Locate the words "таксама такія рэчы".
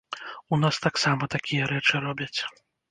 0.87-2.05